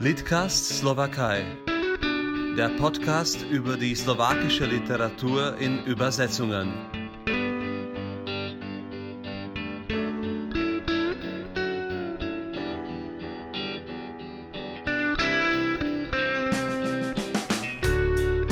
[0.00, 1.44] Litcast Slowakei.
[2.56, 6.72] Der Podcast über die slowakische Literatur in Übersetzungen.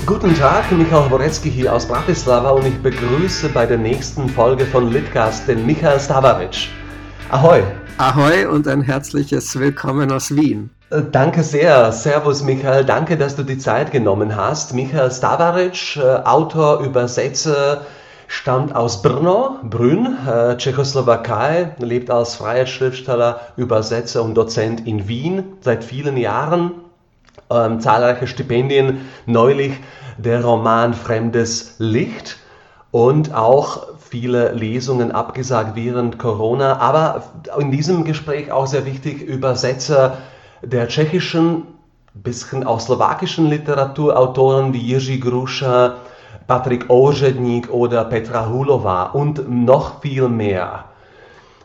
[0.05, 4.91] Guten Tag, Michael Borecki hier aus Bratislava und ich begrüße bei der nächsten Folge von
[4.91, 6.71] Litcast den Michael Stavaric.
[7.31, 7.63] Ahoi!
[7.99, 10.69] Ahoi und ein herzliches Willkommen aus Wien.
[10.91, 11.91] Äh, danke sehr.
[11.93, 12.85] Servus, Michael.
[12.85, 14.75] Danke, dass du die Zeit genommen hast.
[14.75, 17.87] Michael Stavaric, äh, Autor, Übersetzer,
[18.29, 25.45] stammt aus Brno, Brünn, äh, Tschechoslowakei, lebt als freier Schriftsteller, Übersetzer und Dozent in Wien
[25.63, 26.73] seit vielen Jahren.
[27.49, 29.73] Ähm, zahlreiche Stipendien, neulich
[30.19, 32.37] der Roman Fremdes Licht
[32.91, 37.25] und auch viele Lesungen abgesagt während Corona, aber
[37.59, 40.17] in diesem Gespräch auch sehr wichtig, Übersetzer
[40.63, 41.65] der tschechischen,
[42.15, 45.97] bisschen auch slowakischen Literaturautoren wie Jiří Gruscha,
[46.47, 50.87] Patrick Ožedník oder Petra Hulova und noch viel mehr.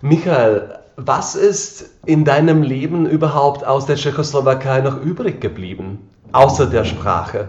[0.01, 6.83] Michael, was ist in deinem Leben überhaupt aus der Tschechoslowakei noch übrig geblieben, außer der
[6.83, 7.47] Sprache?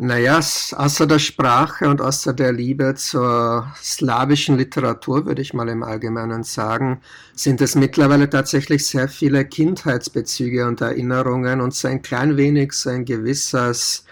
[0.00, 5.82] Naja, außer der Sprache und außer der Liebe zur slawischen Literatur, würde ich mal im
[5.82, 7.00] Allgemeinen sagen,
[7.34, 12.90] sind es mittlerweile tatsächlich sehr viele Kindheitsbezüge und Erinnerungen und so ein klein wenig so
[12.90, 14.04] ein gewisses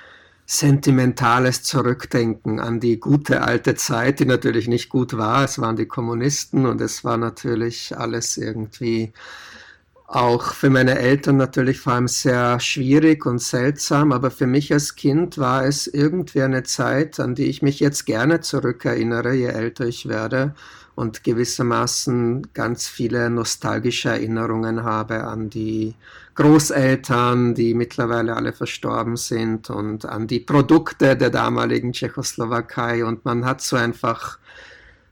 [0.45, 5.45] sentimentales Zurückdenken an die gute alte Zeit, die natürlich nicht gut war.
[5.45, 9.13] Es waren die Kommunisten und es war natürlich alles irgendwie
[10.07, 14.95] auch für meine Eltern natürlich vor allem sehr schwierig und seltsam, aber für mich als
[14.95, 19.85] Kind war es irgendwie eine Zeit, an die ich mich jetzt gerne zurückerinnere, je älter
[19.87, 20.55] ich werde
[20.95, 25.95] und gewissermaßen ganz viele nostalgische Erinnerungen habe an die
[26.37, 33.05] Großeltern, die mittlerweile alle verstorben sind und an die Produkte der damaligen Tschechoslowakei.
[33.05, 34.39] Und man hat so einfach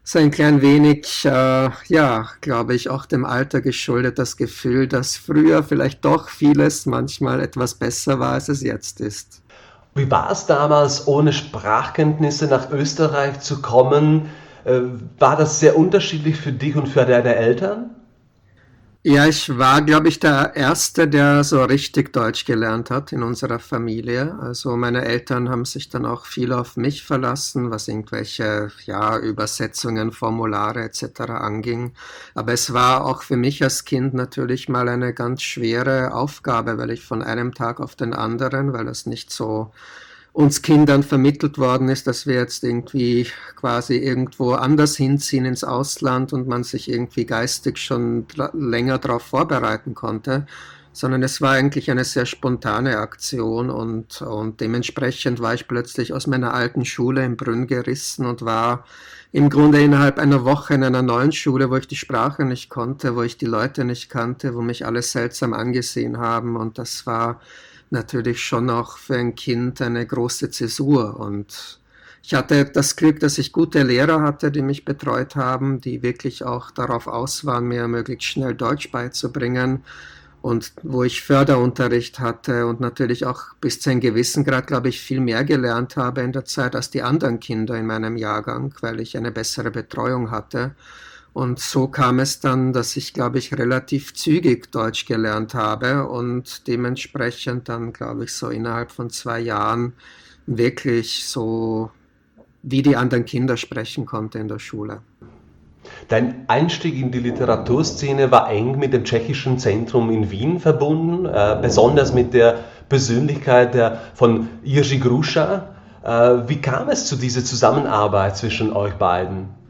[0.07, 5.17] so ein klein wenig, äh, ja, glaube ich, auch dem Alter geschuldet, das Gefühl, dass
[5.17, 9.43] früher vielleicht doch vieles manchmal etwas besser war, als es jetzt ist.
[9.95, 14.29] Wie war es damals, ohne Sprachkenntnisse nach Österreich zu kommen?
[14.65, 14.81] Äh,
[15.19, 17.91] war das sehr unterschiedlich für dich und für deine Eltern?
[19.07, 23.59] Ja, ich war, glaube ich, der Erste, der so richtig Deutsch gelernt hat in unserer
[23.59, 24.35] Familie.
[24.41, 30.11] Also meine Eltern haben sich dann auch viel auf mich verlassen, was irgendwelche ja, Übersetzungen,
[30.11, 31.21] Formulare etc.
[31.33, 31.93] anging.
[32.35, 36.91] Aber es war auch für mich als Kind natürlich mal eine ganz schwere Aufgabe, weil
[36.91, 39.71] ich von einem Tag auf den anderen, weil das nicht so
[40.35, 46.33] uns Kindern vermittelt worden ist, dass wir jetzt irgendwie quasi irgendwo anders hinziehen ins Ausland
[46.33, 50.47] und man sich irgendwie geistig schon länger darauf vorbereiten konnte,
[50.93, 56.27] sondern es war eigentlich eine sehr spontane Aktion und, und dementsprechend war ich plötzlich aus
[56.27, 58.85] meiner alten Schule in Brünn gerissen und war
[59.31, 63.15] im Grunde innerhalb einer Woche in einer neuen Schule, wo ich die Sprache nicht konnte,
[63.15, 67.41] wo ich die Leute nicht kannte, wo mich alle seltsam angesehen haben und das war
[67.91, 71.19] natürlich schon auch für ein Kind eine große Zäsur.
[71.19, 71.81] Und
[72.23, 76.45] ich hatte das Glück, dass ich gute Lehrer hatte, die mich betreut haben, die wirklich
[76.45, 79.85] auch darauf aus waren, mir möglichst schnell Deutsch beizubringen.
[80.41, 85.01] Und wo ich Förderunterricht hatte und natürlich auch bis zu einem gewissen Grad, glaube ich,
[85.01, 89.01] viel mehr gelernt habe in der Zeit als die anderen Kinder in meinem Jahrgang, weil
[89.01, 90.75] ich eine bessere Betreuung hatte.
[91.35, 96.69] Und so kam es dann, dass ich, glaube ich, relativ zügig Deutsch gelernt habe und
[96.69, 99.95] dementsprechend dann, glaube ich, so innerhalb von zwei Jahren
[100.47, 101.91] wirklich so
[102.63, 105.01] wie die anderen Kinder sprechen konnte in der Schule.
[106.07, 111.59] Dein Einstieg in die Literaturszene war eng mit dem tschechischen Zentrum in Wien verbunden, äh,
[111.61, 115.75] besonders mit der Persönlichkeit der, von Jiří Gruscha.
[116.05, 119.64] Äh, wie kam es zu dieser Zusammenarbeit zwischen euch beiden?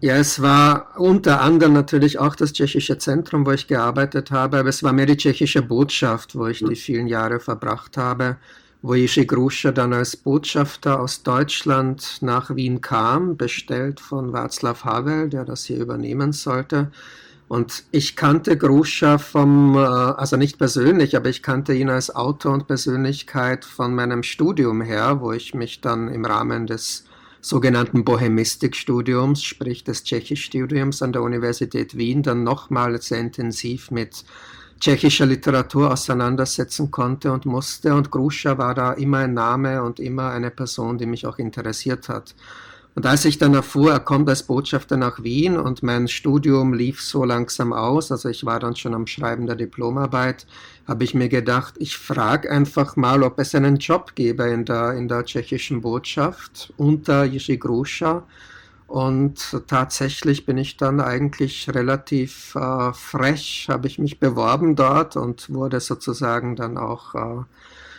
[0.00, 4.68] Ja, es war unter anderem natürlich auch das tschechische Zentrum, wo ich gearbeitet habe, aber
[4.68, 8.36] es war mehr die tschechische Botschaft, wo ich die vielen Jahre verbracht habe,
[8.80, 15.30] wo Jiří Gruscha dann als Botschafter aus Deutschland nach Wien kam, bestellt von Václav Havel,
[15.30, 16.92] der das hier übernehmen sollte.
[17.48, 22.52] Und ich kannte Gruscha vom, äh, also nicht persönlich, aber ich kannte ihn als Autor
[22.52, 27.04] und Persönlichkeit von meinem Studium her, wo ich mich dann im Rahmen des
[27.40, 34.24] sogenannten Bohemistikstudiums, sprich des Tschechischstudiums an der Universität Wien, dann nochmal sehr intensiv mit
[34.80, 37.94] tschechischer Literatur auseinandersetzen konnte und musste.
[37.94, 42.08] Und Gruscha war da immer ein Name und immer eine Person, die mich auch interessiert
[42.08, 42.34] hat.
[42.98, 47.00] Und als ich dann erfuhr, er kommt als Botschafter nach Wien und mein Studium lief
[47.00, 50.48] so langsam aus, also ich war dann schon am Schreiben der Diplomarbeit,
[50.84, 54.94] habe ich mir gedacht, ich frage einfach mal, ob es einen Job gäbe in der,
[54.94, 58.24] in der tschechischen Botschaft unter Jiří Gruscha.
[58.88, 65.50] Und tatsächlich bin ich dann eigentlich relativ äh, frech, habe ich mich beworben dort und
[65.50, 67.44] wurde sozusagen dann auch äh,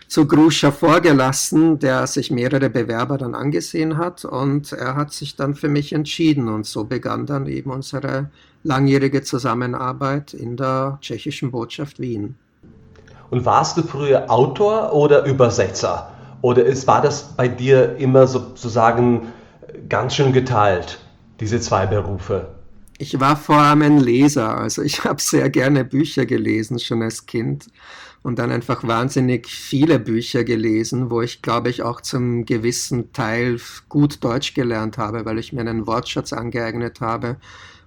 [0.10, 5.54] zu Gruscha vorgelassen, der sich mehrere Bewerber dann angesehen hat und er hat sich dann
[5.54, 8.32] für mich entschieden und so begann dann eben unsere
[8.64, 12.36] langjährige Zusammenarbeit in der tschechischen Botschaft Wien.
[13.30, 16.12] Und warst du früher Autor oder Übersetzer?
[16.42, 19.28] Oder ist, war das bei dir immer sozusagen
[19.88, 21.00] ganz schön geteilt,
[21.40, 22.48] diese zwei Berufe?
[22.98, 27.28] Ich war vor allem ein Leser, also ich habe sehr gerne Bücher gelesen, schon als
[27.28, 27.68] Kind
[28.22, 33.60] und dann einfach wahnsinnig viele Bücher gelesen, wo ich, glaube ich, auch zum gewissen Teil
[33.88, 37.38] gut Deutsch gelernt habe, weil ich mir einen Wortschatz angeeignet habe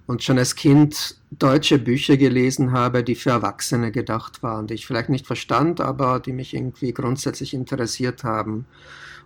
[0.07, 4.85] und schon als Kind deutsche Bücher gelesen habe, die für Erwachsene gedacht waren, die ich
[4.85, 8.65] vielleicht nicht verstand, aber die mich irgendwie grundsätzlich interessiert haben.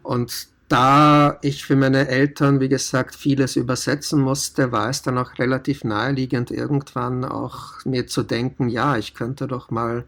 [0.03, 5.39] Und da ich für meine Eltern, wie gesagt, vieles übersetzen musste, war es dann auch
[5.39, 10.03] relativ naheliegend, irgendwann auch mir zu denken, ja, ich könnte doch mal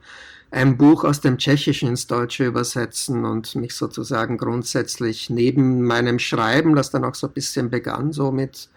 [0.52, 6.76] ein Buch aus dem Tschechischen ins Deutsche übersetzen und mich sozusagen grundsätzlich neben meinem Schreiben,
[6.76, 8.70] das dann auch so ein bisschen begann, so mit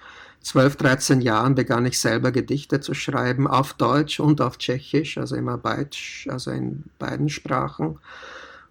[0.42, 5.36] 12, 13 Jahren begann ich selber Gedichte zu schreiben, auf Deutsch und auf Tschechisch, also
[5.36, 5.96] immer beid,
[6.28, 7.98] also in beiden Sprachen.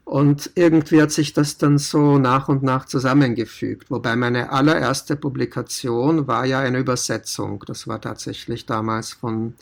[0.03, 3.89] Und irgendwie hat sich das dann so nach und nach zusammengefügt.
[3.89, 7.63] Wobei meine allererste Publikation war ja eine Übersetzung.
[7.65, 9.53] Das war tatsächlich damals von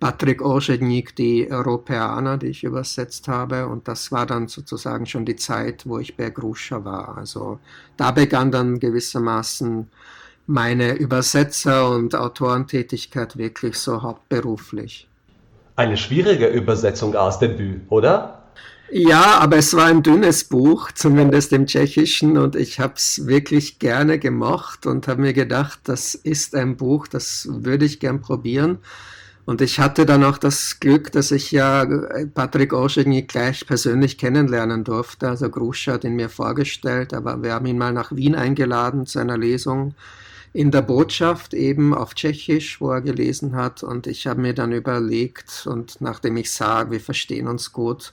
[0.00, 3.66] Patrick Orzednik, die Europäer, die ich übersetzt habe.
[3.66, 7.18] Und das war dann sozusagen schon die Zeit, wo ich bei Gruscha war.
[7.18, 7.60] Also
[7.98, 9.88] da begann dann gewissermaßen
[10.46, 15.06] meine Übersetzer- und Autorentätigkeit wirklich so hauptberuflich.
[15.76, 18.42] Eine schwierige Übersetzung aus Debüt, oder?
[18.92, 23.78] Ja, aber es war ein dünnes Buch, zumindest im Tschechischen, und ich habe es wirklich
[23.78, 28.78] gerne gemocht und habe mir gedacht, das ist ein Buch, das würde ich gern probieren.
[29.50, 31.84] Und ich hatte dann auch das Glück, dass ich ja
[32.34, 35.28] Patrick Oschegny gleich persönlich kennenlernen durfte.
[35.28, 39.18] Also Gruscha hat ihn mir vorgestellt, aber wir haben ihn mal nach Wien eingeladen zu
[39.18, 39.96] einer Lesung
[40.52, 43.82] in der Botschaft eben auf Tschechisch, wo er gelesen hat.
[43.82, 48.12] Und ich habe mir dann überlegt, und nachdem ich sah, wir verstehen uns gut,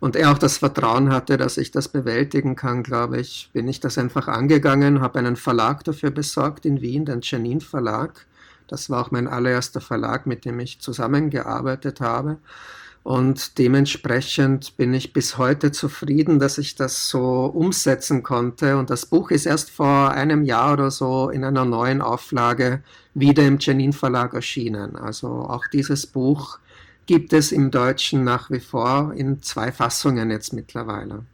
[0.00, 3.80] und er auch das Vertrauen hatte, dass ich das bewältigen kann, glaube ich, bin ich
[3.80, 8.24] das einfach angegangen, habe einen Verlag dafür besorgt in Wien, den Janin Verlag.
[8.68, 12.38] Das war auch mein allererster Verlag, mit dem ich zusammengearbeitet habe.
[13.02, 18.76] Und dementsprechend bin ich bis heute zufrieden, dass ich das so umsetzen konnte.
[18.76, 22.82] Und das Buch ist erst vor einem Jahr oder so in einer neuen Auflage
[23.14, 24.96] wieder im Janin Verlag erschienen.
[24.96, 26.58] Also auch dieses Buch
[27.06, 31.24] gibt es im Deutschen nach wie vor in zwei Fassungen jetzt mittlerweile.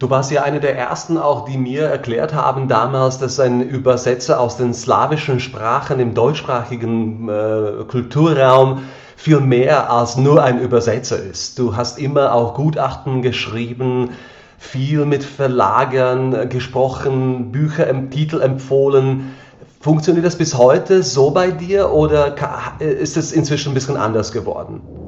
[0.00, 4.40] Du warst ja eine der ersten auch, die mir erklärt haben damals, dass ein Übersetzer
[4.40, 8.84] aus den slawischen Sprachen im deutschsprachigen äh, Kulturraum
[9.16, 11.58] viel mehr als nur ein Übersetzer ist.
[11.58, 14.12] Du hast immer auch Gutachten geschrieben,
[14.56, 19.34] viel mit Verlagern gesprochen, Bücher im Titel empfohlen.
[19.82, 22.36] Funktioniert das bis heute so bei dir oder
[22.78, 24.99] ist es inzwischen ein bisschen anders geworden?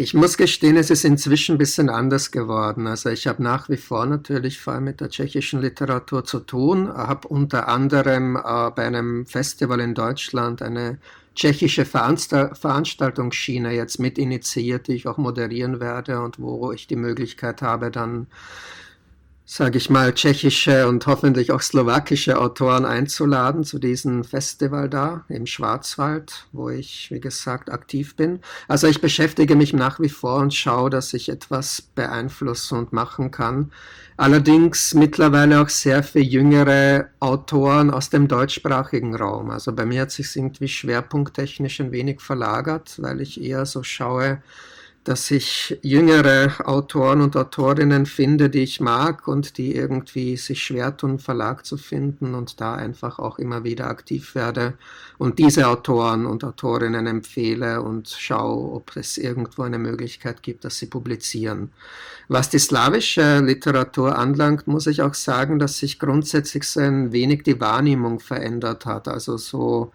[0.00, 2.86] Ich muss gestehen, es ist inzwischen ein bisschen anders geworden.
[2.86, 6.86] Also ich habe nach wie vor natürlich vor allem mit der tschechischen Literatur zu tun,
[6.86, 10.98] habe unter anderem äh, bei einem Festival in Deutschland eine
[11.34, 17.60] tschechische Veranstaltungsschiene jetzt mit initiiert, die ich auch moderieren werde und wo ich die Möglichkeit
[17.60, 18.28] habe, dann
[19.50, 25.46] sage ich mal, tschechische und hoffentlich auch slowakische Autoren einzuladen zu diesem Festival da im
[25.46, 28.40] Schwarzwald, wo ich, wie gesagt, aktiv bin.
[28.68, 33.30] Also ich beschäftige mich nach wie vor und schaue, dass ich etwas beeinflussen und machen
[33.30, 33.72] kann.
[34.18, 39.48] Allerdings mittlerweile auch sehr für jüngere Autoren aus dem deutschsprachigen Raum.
[39.48, 44.42] Also bei mir hat sich irgendwie schwerpunkttechnisch ein wenig verlagert, weil ich eher so schaue,
[45.08, 50.94] dass ich jüngere Autoren und Autorinnen finde, die ich mag und die irgendwie sich schwer
[50.94, 54.74] tun, Verlag zu finden und da einfach auch immer wieder aktiv werde
[55.16, 60.76] und diese Autoren und Autorinnen empfehle und schaue, ob es irgendwo eine Möglichkeit gibt, dass
[60.76, 61.72] sie publizieren.
[62.28, 67.44] Was die slawische Literatur anlangt, muss ich auch sagen, dass sich grundsätzlich so ein wenig
[67.44, 69.08] die Wahrnehmung verändert hat.
[69.08, 69.90] Also so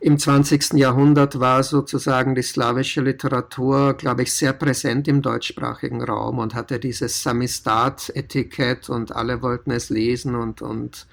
[0.00, 0.74] im 20.
[0.74, 6.78] Jahrhundert war sozusagen die slawische Literatur, glaube ich, sehr präsent im deutschsprachigen Raum und hatte
[6.78, 11.06] dieses Samistat-Etikett und alle wollten es lesen und, und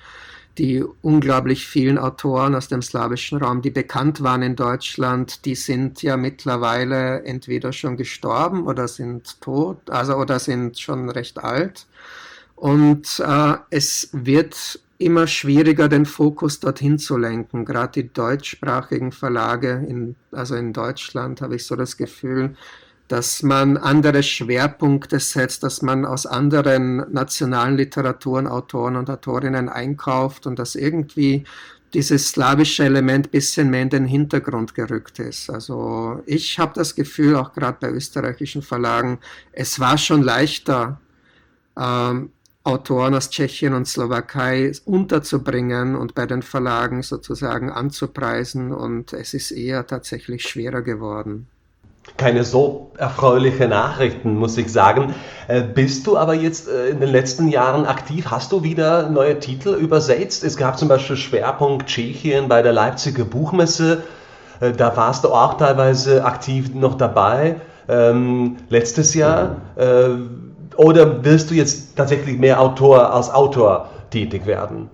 [0.58, 6.02] die unglaublich vielen Autoren aus dem slawischen Raum, die bekannt waren in Deutschland, die sind
[6.02, 11.86] ja mittlerweile entweder schon gestorben oder sind tot, also oder sind schon recht alt.
[12.56, 17.66] Und äh, es wird immer schwieriger, den Fokus dorthin zu lenken.
[17.66, 22.56] Gerade die deutschsprachigen Verlage, in, also in Deutschland habe ich so das Gefühl,
[23.08, 30.46] dass man andere Schwerpunkte setzt, dass man aus anderen nationalen Literaturen Autoren und Autorinnen einkauft
[30.46, 31.46] und dass irgendwie
[31.94, 35.50] dieses slawische Element bisschen mehr in den Hintergrund gerückt ist.
[35.50, 39.20] Also ich habe das Gefühl, auch gerade bei österreichischen Verlagen,
[39.54, 41.00] es war schon leichter,
[41.80, 42.32] ähm,
[42.68, 49.52] Autoren aus Tschechien und Slowakei unterzubringen und bei den Verlagen sozusagen anzupreisen und es ist
[49.52, 51.48] eher tatsächlich schwerer geworden
[52.16, 55.14] keine so erfreuliche Nachrichten, muss ich sagen.
[55.48, 58.28] Äh, bist du aber jetzt äh, in den letzten Jahren aktiv?
[58.32, 60.44] Hast du wieder neue Titel übersetzt?
[60.44, 64.04] Es gab zum Beispiel Schwerpunkt Tschechien bei der Leipziger Buchmesse.
[64.62, 67.58] Äh, da warst du auch teilweise aktiv noch dabei.
[67.90, 69.58] Ähm, letztes Jahr.
[69.76, 70.10] Äh,
[70.78, 74.90] oder willst du jetzt tatsächlich mehr Autor als Autor tätig werden?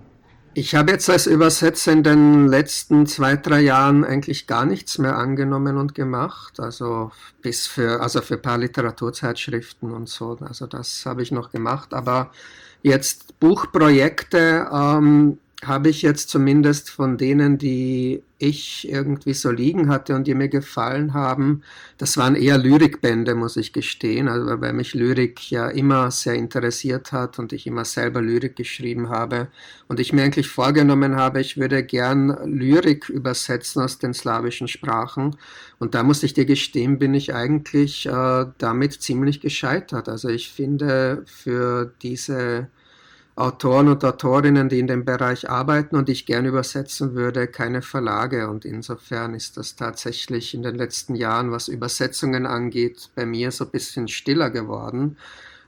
[0.56, 5.16] Ich habe jetzt als Übersetzer in den letzten zwei, drei Jahren eigentlich gar nichts mehr
[5.16, 6.60] angenommen und gemacht.
[6.60, 7.10] Also
[7.42, 10.38] bis für, also für ein paar Literaturzeitschriften und so.
[10.40, 11.92] Also das habe ich noch gemacht.
[11.92, 12.30] Aber
[12.82, 20.14] jetzt Buchprojekte ähm, habe ich jetzt zumindest von denen, die ich irgendwie so liegen hatte
[20.14, 21.62] und die mir gefallen haben,
[21.98, 27.12] das waren eher Lyrikbände, muss ich gestehen, also weil mich Lyrik ja immer sehr interessiert
[27.12, 29.48] hat und ich immer selber Lyrik geschrieben habe.
[29.88, 35.36] Und ich mir eigentlich vorgenommen habe, ich würde gern Lyrik übersetzen aus den slawischen Sprachen.
[35.78, 40.08] Und da muss ich dir gestehen, bin ich eigentlich äh, damit ziemlich gescheitert.
[40.08, 42.68] Also ich finde für diese
[43.36, 48.48] Autoren und Autorinnen, die in dem Bereich arbeiten und ich gerne übersetzen würde, keine Verlage.
[48.48, 53.64] Und insofern ist das tatsächlich in den letzten Jahren, was Übersetzungen angeht, bei mir so
[53.64, 55.16] ein bisschen stiller geworden.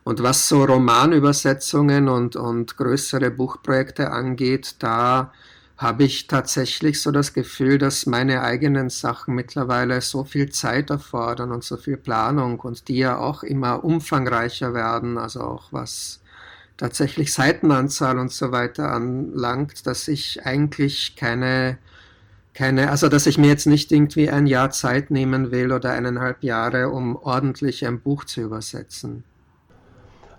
[0.05, 5.33] Und was so Romanübersetzungen und, und größere Buchprojekte angeht, da
[5.77, 11.51] habe ich tatsächlich so das Gefühl, dass meine eigenen Sachen mittlerweile so viel Zeit erfordern
[11.51, 16.21] und so viel Planung und die ja auch immer umfangreicher werden, also auch was
[16.77, 21.79] tatsächlich Seitenanzahl und so weiter anlangt, dass ich eigentlich keine,
[22.55, 26.43] keine, also dass ich mir jetzt nicht irgendwie ein Jahr Zeit nehmen will oder eineinhalb
[26.43, 29.25] Jahre, um ordentlich ein Buch zu übersetzen.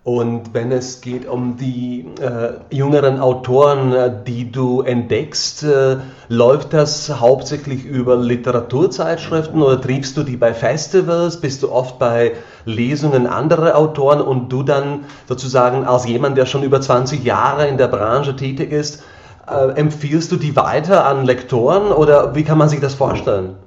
[0.08, 5.98] Und wenn es geht um die äh, jüngeren Autoren, äh, die du entdeckst, äh,
[6.30, 11.42] läuft das hauptsächlich über Literaturzeitschriften oder triebst du die bei Festivals?
[11.42, 16.64] Bist du oft bei Lesungen anderer Autoren und du dann sozusagen als jemand, der schon
[16.64, 19.04] über 20 Jahre in der Branche tätig ist,
[19.46, 23.58] äh, empfiehlst du die weiter an Lektoren oder wie kann man sich das vorstellen?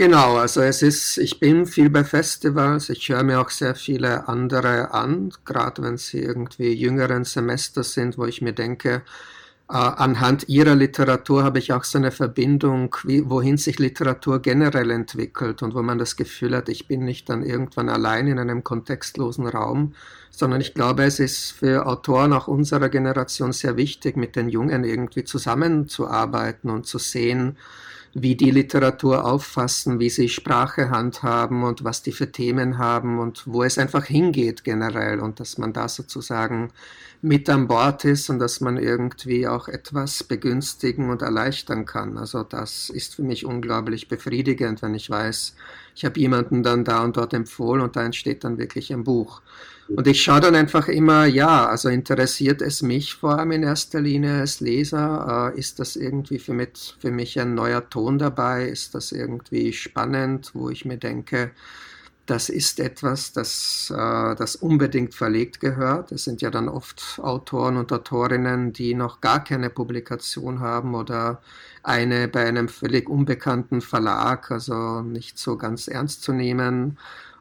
[0.00, 4.28] Genau, also es ist, ich bin viel bei Festivals, ich höre mir auch sehr viele
[4.28, 9.02] andere an, gerade wenn sie irgendwie jüngeren Semester sind, wo ich mir denke,
[9.68, 14.90] äh, anhand ihrer Literatur habe ich auch so eine Verbindung, wie, wohin sich Literatur generell
[14.90, 18.64] entwickelt und wo man das Gefühl hat, ich bin nicht dann irgendwann allein in einem
[18.64, 19.92] kontextlosen Raum,
[20.30, 24.82] sondern ich glaube, es ist für Autoren auch unserer Generation sehr wichtig, mit den Jungen
[24.82, 27.58] irgendwie zusammenzuarbeiten und zu sehen,
[28.12, 33.44] wie die Literatur auffassen, wie sie Sprache handhaben und was die für Themen haben und
[33.46, 36.70] wo es einfach hingeht generell und dass man da sozusagen
[37.22, 42.18] mit an Bord ist und dass man irgendwie auch etwas begünstigen und erleichtern kann.
[42.18, 45.54] Also das ist für mich unglaublich befriedigend, wenn ich weiß,
[45.94, 49.42] ich habe jemanden dann da und dort empfohlen und da entsteht dann wirklich ein Buch.
[49.96, 54.00] Und ich schaue dann einfach immer, ja, also interessiert es mich vor allem in erster
[54.00, 55.52] Linie als Leser?
[55.54, 58.66] Äh, ist das irgendwie für mich, für mich ein neuer Ton dabei?
[58.66, 61.50] Ist das irgendwie spannend, wo ich mir denke,
[62.30, 66.12] das ist etwas, das, äh, das unbedingt verlegt gehört.
[66.12, 71.42] Es sind ja dann oft Autoren und Autorinnen, die noch gar keine Publikation haben oder
[71.82, 76.98] eine bei einem völlig unbekannten Verlag, also nicht so ganz ernst zu nehmen.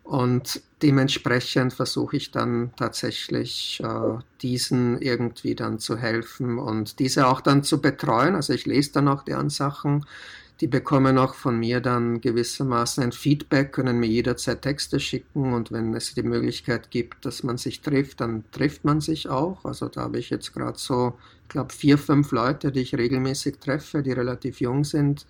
[0.10, 7.42] Und dementsprechend versuche ich dann tatsächlich äh, diesen irgendwie dann zu helfen und diese auch
[7.42, 8.34] dann zu betreuen.
[8.34, 10.08] Also ich lese dann auch deren Sachen.
[10.62, 15.72] Die bekommen auch von mir dann gewissermaßen ein Feedback, können mir jederzeit Texte schicken und
[15.72, 19.64] wenn es die Möglichkeit gibt, dass man sich trifft, dann trifft man sich auch.
[19.64, 21.14] Also da habe ich jetzt gerade so,
[21.44, 25.28] ich glaube, vier, fünf Leute, die ich regelmäßig treffe, die relativ jung sind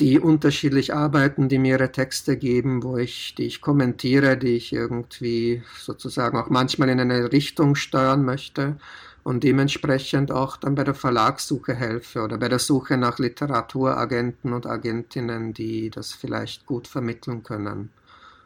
[0.00, 4.72] die unterschiedlich arbeiten, die mir ihre Texte geben, wo ich, die ich kommentiere, die ich
[4.72, 8.76] irgendwie sozusagen auch manchmal in eine Richtung steuern möchte
[9.22, 14.66] und dementsprechend auch dann bei der Verlagssuche helfe oder bei der Suche nach Literaturagenten und
[14.66, 17.90] Agentinnen, die das vielleicht gut vermitteln können.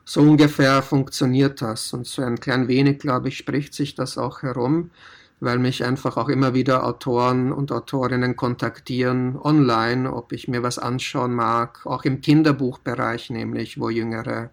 [0.04, 4.42] So ungefähr funktioniert das und so ein klein wenig, glaube ich, spricht sich das auch
[4.42, 4.90] herum
[5.40, 10.78] weil mich einfach auch immer wieder Autoren und Autorinnen kontaktieren online, ob ich mir was
[10.78, 14.50] anschauen mag, auch im Kinderbuchbereich nämlich, wo jüngere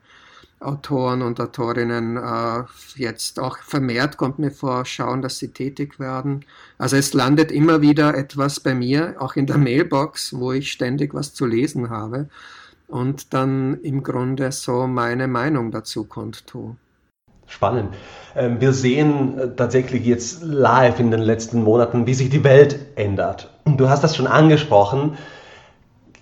[0.60, 2.64] Autoren und Autorinnen äh,
[2.96, 6.46] jetzt auch vermehrt, kommt mir vor, schauen, dass sie tätig werden.
[6.80, 11.14] Also es landet immer wieder etwas bei mir, auch in der Mailbox, wo ich ständig
[11.14, 12.30] was zu lesen habe
[12.88, 16.76] und dann im Grunde so meine Meinung dazu kundtue.
[17.48, 17.96] Spannend.
[18.36, 22.80] Ähm, wir sehen äh, tatsächlich jetzt live in den letzten Monaten, wie sich die Welt
[22.96, 23.50] ändert.
[23.66, 25.18] Du hast das schon angesprochen.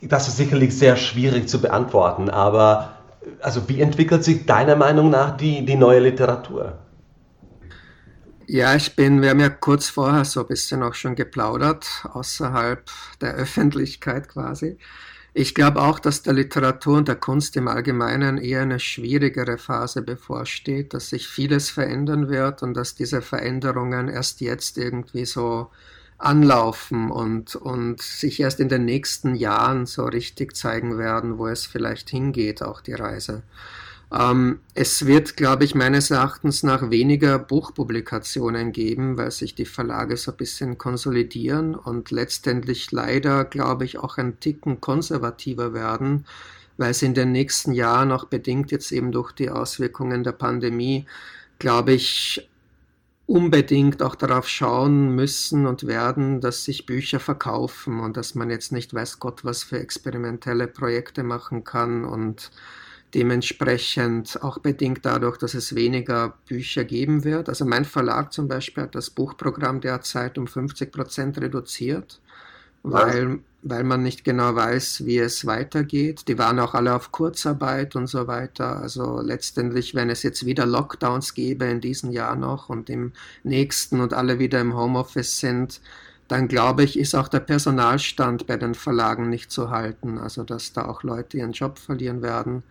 [0.02, 2.94] Das ist sicherlich sehr schwierig zu beantworten, aber
[3.42, 6.78] also wie entwickelt sich deiner Meinung nach die, die neue Literatur?
[8.48, 12.84] Ja, ich bin, wir haben ja kurz vorher so ein bisschen auch schon geplaudert, außerhalb
[13.20, 14.78] der Öffentlichkeit quasi.
[15.38, 20.02] Ich glaube auch, dass der Literatur und der Kunst im Allgemeinen eher eine schwierigere Phase
[20.02, 25.72] bevorsteht, dass sich vieles verändern wird und dass diese Veränderungen erst jetzt irgendwie so
[26.18, 31.66] anlaufen und, und sich erst in den nächsten Jahren so richtig zeigen werden, wo es
[31.66, 33.44] vielleicht hingeht, auch die Reise.
[34.12, 40.18] Ähm, es wird, glaube ich, meines Erachtens nach weniger Buchpublikationen geben, weil sich die Verlage
[40.18, 46.26] so ein bisschen konsolidieren und letztendlich leider, glaube ich, auch ein Ticken konservativer werden,
[46.78, 51.06] weil sie in den nächsten Jahren, auch bedingt jetzt eben durch die Auswirkungen der Pandemie,
[51.60, 52.48] glaube ich,
[53.28, 58.72] unbedingt auch darauf schauen müssen und werden, dass sich Bücher verkaufen und dass man jetzt
[58.72, 62.52] nicht weiß Gott, was für experimentelle Projekte machen kann und
[63.16, 67.48] dementsprechend auch bedingt dadurch, dass es weniger Bücher geben wird.
[67.48, 72.20] Also mein Verlag zum Beispiel hat das Buchprogramm derzeit um 50 Prozent reduziert,
[72.84, 76.28] weil, weil man nicht genau weiß, wie es weitergeht.
[76.28, 78.82] Die waren auch alle auf Kurzarbeit und so weiter.
[78.82, 84.02] Also letztendlich, wenn es jetzt wieder Lockdowns gäbe in diesem Jahr noch und im nächsten
[84.02, 85.80] und alle wieder im Homeoffice sind,
[86.28, 90.18] dann glaube ich, ist auch der Personalstand bei den Verlagen nicht zu halten.
[90.18, 92.64] Also dass da auch Leute ihren Job verlieren werden.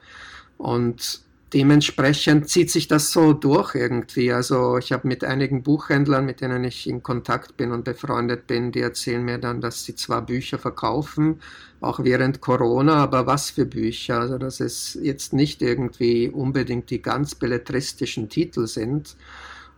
[0.59, 4.33] Und dementsprechend zieht sich das so durch irgendwie.
[4.33, 8.73] Also ich habe mit einigen Buchhändlern, mit denen ich in Kontakt bin und befreundet bin,
[8.73, 11.41] die erzählen mir dann, dass sie zwar Bücher verkaufen,
[11.81, 14.21] auch während Corona, aber was für Bücher?
[14.21, 19.17] Also dass es jetzt nicht irgendwie unbedingt die ganz belletristischen Titel sind,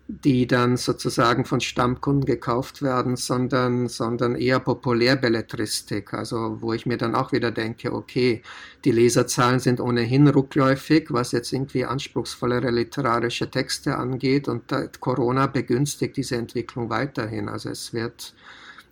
[0.08, 6.96] die dann sozusagen von Stammkunden gekauft werden, sondern, sondern eher Populärbelletristik, also wo ich mir
[6.96, 8.42] dann auch wieder denke, okay,
[8.84, 16.16] die Leserzahlen sind ohnehin rückläufig, was jetzt irgendwie anspruchsvollere literarische Texte angeht und Corona begünstigt
[16.16, 17.48] diese Entwicklung weiterhin.
[17.48, 18.32] Also es wird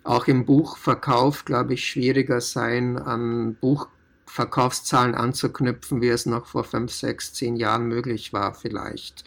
[0.03, 6.91] auch im Buchverkauf, glaube ich, schwieriger sein, an Buchverkaufszahlen anzuknüpfen, wie es noch vor fünf,
[6.91, 9.23] sechs, zehn Jahren möglich war vielleicht.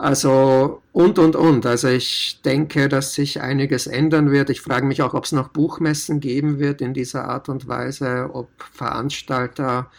[0.00, 1.66] Also und, und, und.
[1.66, 4.48] Also ich denke, dass sich einiges ändern wird.
[4.48, 8.30] Ich frage mich auch, ob es noch Buchmessen geben wird in dieser Art und Weise,
[8.32, 9.90] ob Veranstalter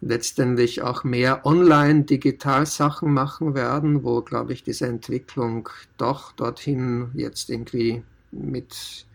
[0.00, 8.02] letztendlich auch mehr Online-Digital-Sachen machen werden, wo, glaube ich, diese Entwicklung doch dorthin jetzt irgendwie
[8.32, 9.06] mit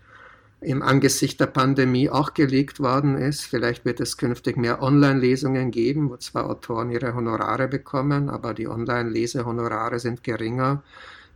[0.61, 3.41] im Angesicht der Pandemie auch gelegt worden ist.
[3.41, 8.67] Vielleicht wird es künftig mehr Online-Lesungen geben, wo zwar Autoren ihre Honorare bekommen, aber die
[8.67, 10.83] Online-Lesehonorare sind geringer,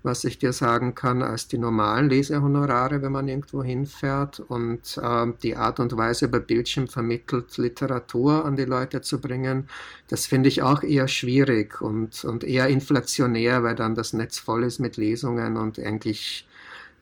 [0.04, 4.40] was ich dir sagen kann, als die normalen Lesehonorare, wenn man irgendwo hinfährt.
[4.42, 9.68] Und äh, die Art und Weise über Bildschirm vermittelt Literatur an die Leute zu bringen,
[10.08, 14.64] das finde ich auch eher schwierig und, und eher inflationär, weil dann das Netz voll
[14.64, 16.46] ist mit Lesungen und eigentlich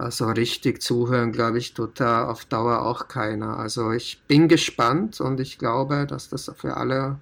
[0.04, 3.58] also richtig zuhören, glaube ich, tut da auf Dauer auch keiner.
[3.58, 7.20] Also ich bin gespannt und ich glaube, dass das für alle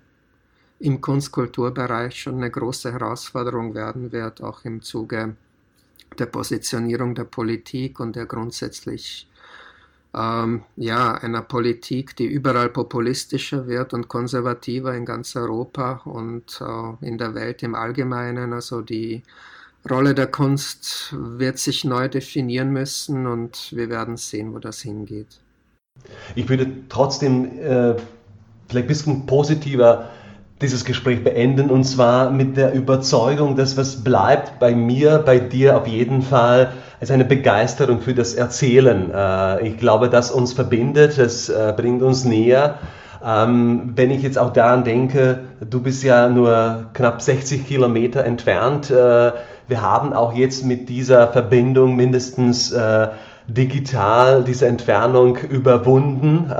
[0.79, 5.35] im Kunstkulturbereich schon eine große Herausforderung werden wird, auch im Zuge
[6.17, 9.29] der Positionierung der Politik und der grundsätzlich
[10.13, 17.05] ähm, ja, einer Politik, die überall populistischer wird und konservativer in ganz Europa und äh,
[17.05, 18.53] in der Welt im Allgemeinen.
[18.53, 19.23] Also die
[19.89, 25.39] Rolle der Kunst wird sich neu definieren müssen und wir werden sehen, wo das hingeht.
[26.35, 27.95] Ich würde trotzdem äh,
[28.67, 30.09] vielleicht ein bisschen positiver
[30.61, 35.77] dieses Gespräch beenden und zwar mit der Überzeugung, dass was bleibt bei mir, bei dir
[35.77, 39.09] auf jeden Fall als eine Begeisterung für das Erzählen.
[39.11, 42.77] Äh, ich glaube, das uns verbindet, das äh, bringt uns näher
[43.23, 48.89] Ähm, wenn ich jetzt auch daran denke, du bist ja nur knapp 60 Kilometer entfernt.
[48.89, 49.31] Äh,
[49.71, 53.07] wir haben auch jetzt mit dieser Verbindung mindestens äh,
[53.47, 56.51] digital diese Entfernung überwunden.
[56.51, 56.53] Äh,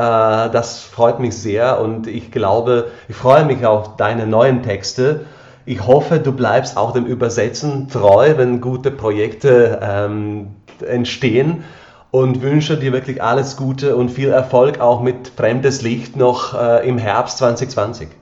[0.50, 5.26] das freut mich sehr und ich glaube, ich freue mich auf deine neuen Texte.
[5.65, 11.65] Ich hoffe, du bleibst auch dem Übersetzen treu, wenn gute Projekte ähm, entstehen
[12.12, 16.88] und wünsche dir wirklich alles Gute und viel Erfolg auch mit Fremdes Licht noch äh,
[16.88, 18.21] im Herbst 2020.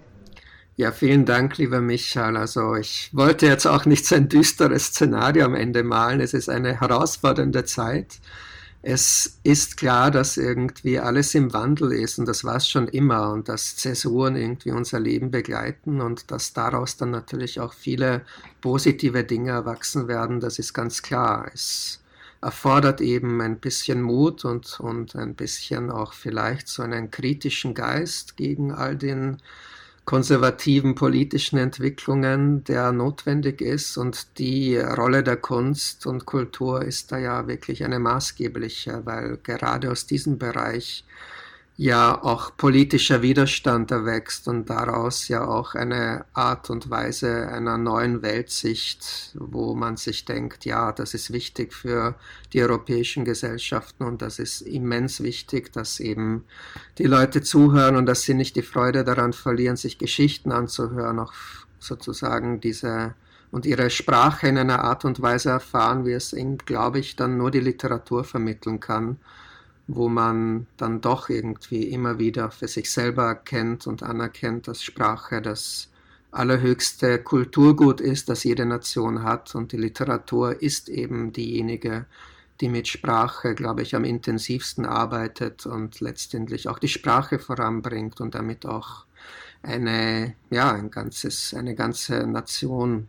[0.79, 2.37] Ja, vielen Dank, lieber Michael.
[2.37, 6.21] Also ich wollte jetzt auch nicht so ein düsteres Szenario am Ende malen.
[6.21, 8.19] Es ist eine herausfordernde Zeit.
[8.81, 13.33] Es ist klar, dass irgendwie alles im Wandel ist und das war es schon immer
[13.33, 18.21] und dass Zäsuren irgendwie unser Leben begleiten und dass daraus dann natürlich auch viele
[18.61, 21.51] positive Dinge erwachsen werden, das ist ganz klar.
[21.53, 22.01] Es
[22.41, 28.37] erfordert eben ein bisschen Mut und, und ein bisschen auch vielleicht so einen kritischen Geist
[28.37, 29.41] gegen all den
[30.09, 33.95] konservativen politischen Entwicklungen, der notwendig ist.
[33.95, 39.91] Und die Rolle der Kunst und Kultur ist da ja wirklich eine maßgebliche, weil gerade
[39.91, 41.05] aus diesem Bereich
[41.79, 48.21] ja auch politischer Widerstand erwächst und daraus ja auch eine Art und Weise einer neuen
[48.21, 52.15] Weltsicht, wo man sich denkt, ja, das ist wichtig für
[52.51, 56.43] die europäischen Gesellschaften und das ist immens wichtig, dass eben
[56.97, 61.31] die Leute zuhören und dass sie nicht die Freude daran verlieren, sich Geschichten anzuhören, auch
[61.79, 63.13] sozusagen diese
[63.51, 67.37] und ihre Sprache in einer Art und Weise erfahren, wie es ihnen, glaube ich, dann
[67.37, 69.17] nur die Literatur vermitteln kann
[69.91, 75.41] wo man dann doch irgendwie immer wieder für sich selber erkennt und anerkennt, dass Sprache
[75.41, 75.89] das
[76.31, 82.05] allerhöchste Kulturgut ist, das jede Nation hat und die Literatur ist eben diejenige,
[82.61, 88.35] die mit Sprache, glaube ich, am intensivsten arbeitet und letztendlich auch die Sprache voranbringt und
[88.35, 89.05] damit auch
[89.63, 93.07] eine, ja, ein ganzes, eine ganze Nation.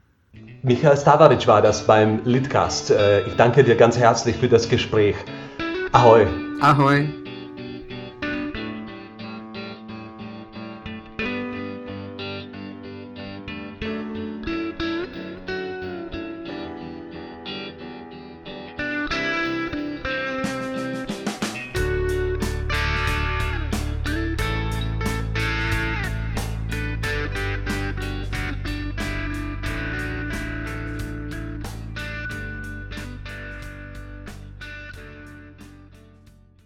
[0.62, 2.90] Michael Stavaric war das beim Litcast.
[2.90, 5.16] Äh, ich danke dir ganz herzlich für das Gespräch.
[5.92, 6.49] Ahoi!
[6.60, 7.19] Ahoj.